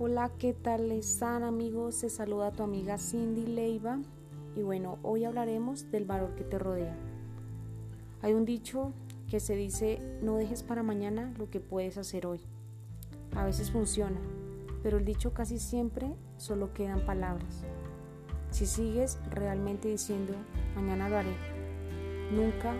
[0.00, 1.96] Hola, ¿qué tal están amigos?
[1.96, 3.98] Se saluda tu amiga Cindy Leiva
[4.54, 6.96] y bueno, hoy hablaremos del valor que te rodea.
[8.22, 8.92] Hay un dicho
[9.28, 12.38] que se dice, no dejes para mañana lo que puedes hacer hoy.
[13.34, 14.20] A veces funciona,
[14.84, 17.64] pero el dicho casi siempre solo quedan palabras.
[18.52, 20.32] Si sigues realmente diciendo,
[20.76, 21.34] mañana lo haré,
[22.30, 22.72] nunca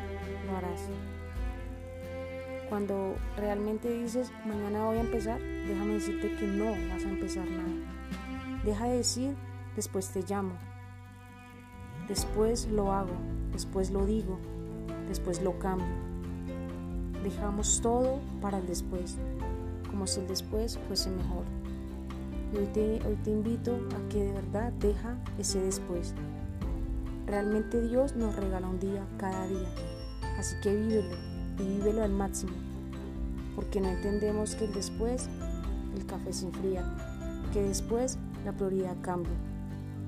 [0.47, 0.89] lo harás.
[2.69, 8.63] Cuando realmente dices, mañana voy a empezar, déjame decirte que no vas a empezar nada.
[8.63, 9.35] Deja de decir,
[9.75, 10.53] después te llamo.
[12.09, 13.15] Después lo hago,
[13.53, 14.39] después lo digo,
[15.09, 15.87] después lo cambio.
[17.23, 19.17] Dejamos todo para el después,
[19.91, 21.45] como si el después fuese mejor.
[22.53, 26.15] Y hoy te, hoy te invito a que de verdad deja ese después.
[27.27, 29.69] Realmente Dios nos regala un día cada día,
[30.39, 32.53] así que vívelo y vívelo al máximo,
[33.55, 35.29] porque no entendemos que después
[35.97, 36.85] el café se enfría,
[37.53, 39.33] que después la prioridad cambia,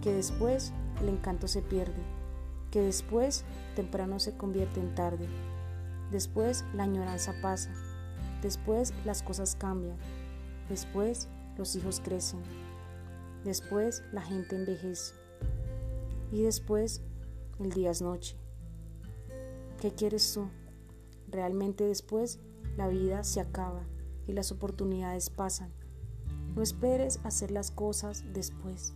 [0.03, 2.03] que después el encanto se pierde,
[2.71, 5.27] que después temprano se convierte en tarde,
[6.11, 7.71] después la añoranza pasa,
[8.43, 9.97] después las cosas cambian,
[10.69, 12.41] después los hijos crecen,
[13.45, 15.15] después la gente envejece
[16.31, 17.03] y después
[17.59, 18.37] el día es noche.
[19.81, 20.49] ¿Qué quieres tú?
[21.31, 22.41] Realmente después
[22.77, 23.83] la vida se acaba
[24.27, 25.71] y las oportunidades pasan.
[26.55, 28.95] No esperes hacer las cosas después.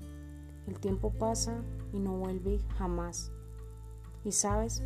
[0.66, 1.62] El tiempo pasa
[1.92, 3.30] y no vuelve jamás.
[4.24, 4.82] Y sabes,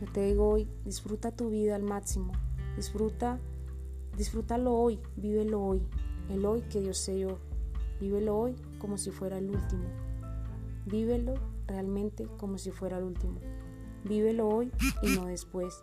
[0.00, 2.32] yo te digo hoy, disfruta tu vida al máximo.
[2.76, 3.38] Disfruta,
[4.16, 5.82] disfrútalo hoy, vívelo hoy.
[6.30, 7.38] El hoy que Dios se dio.
[8.00, 9.84] Vívelo hoy como si fuera el último.
[10.86, 11.34] Vívelo
[11.66, 13.40] realmente como si fuera el último.
[14.04, 14.70] Vívelo hoy
[15.02, 15.82] y no después.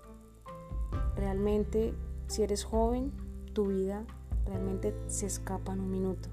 [1.15, 1.93] Realmente,
[2.27, 3.11] si eres joven,
[3.53, 4.05] tu vida
[4.45, 6.29] realmente se escapa en un minuto,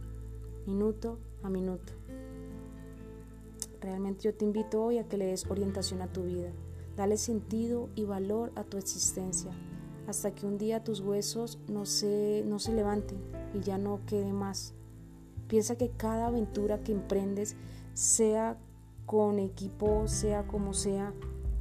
[0.66, 1.92] minuto a minuto.
[3.80, 6.50] Realmente yo te invito hoy a que le des orientación a tu vida.
[6.96, 9.52] Dale sentido y valor a tu existencia
[10.10, 13.18] hasta que un día tus huesos no se, no se levanten
[13.54, 14.74] y ya no quede más.
[15.46, 17.56] Piensa que cada aventura que emprendes,
[17.94, 18.58] sea
[19.06, 21.12] con equipo, sea como sea,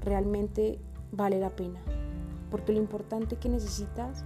[0.01, 0.79] realmente
[1.11, 1.79] vale la pena.
[2.49, 4.25] Porque lo importante que necesitas,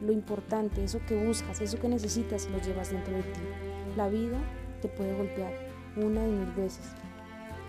[0.00, 3.40] lo importante, eso que buscas, eso que necesitas, lo llevas dentro de ti.
[3.96, 4.38] La vida
[4.80, 5.52] te puede golpear
[5.96, 6.86] una y mil veces,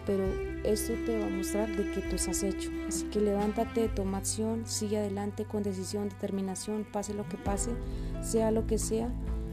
[0.05, 0.23] pero
[0.63, 2.69] esto te va a mostrar de que tú estás hecho.
[2.87, 7.71] Así que levántate, toma acción, sigue adelante con decisión, determinación, pase lo que pase,
[8.21, 9.09] sea lo que sea,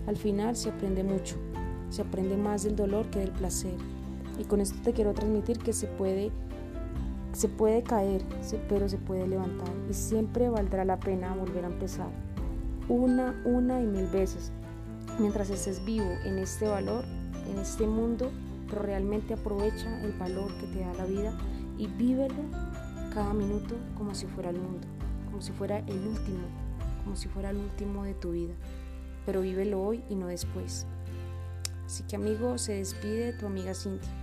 [0.07, 1.37] al final se aprende mucho,
[1.91, 3.75] se aprende más del dolor que del placer.
[4.39, 6.31] Y con esto te quiero transmitir que se puede,
[7.33, 8.23] se puede caer,
[8.69, 12.11] pero se puede levantar y siempre valdrá la pena volver a empezar.
[12.89, 14.53] Una, una y mil veces.
[15.19, 17.05] Mientras estés vivo en este valor,
[17.51, 18.31] en este mundo,
[18.69, 21.37] pero realmente aprovecha el valor que te da la vida
[21.79, 22.35] y vívelo
[23.15, 24.87] cada minuto como si fuera el mundo,
[25.27, 26.47] como si fuera el último,
[27.05, 28.55] como si fuera el último de tu vida.
[29.27, 30.87] Pero vívelo hoy y no después.
[31.87, 34.22] Así que amigo, se despide tu amiga Cintia.